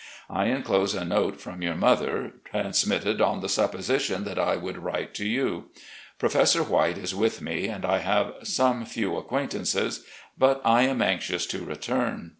I 0.31 0.45
inclose 0.47 0.95
a 0.95 1.05
note 1.05 1.39
from 1.39 1.61
your 1.61 1.75
mother, 1.75 2.33
transmitted 2.45 3.21
on 3.21 3.39
the 3.41 3.47
supposition 3.47 4.23
that 4.23 4.39
I 4.39 4.55
would 4.55 4.79
write 4.79 5.13
to 5.13 5.27
you. 5.27 5.65
Profes 6.19 6.53
sor 6.53 6.63
White 6.63 6.97
is 6.97 7.13
with 7.13 7.39
me 7.39 7.67
and 7.67 7.85
I 7.85 7.99
have 7.99 8.33
some 8.41 8.83
few 8.83 9.15
acquaintances, 9.15 10.03
but 10.35 10.59
I 10.65 10.85
am 10.87 11.03
anxious 11.03 11.45
to 11.45 11.63
return. 11.63 12.29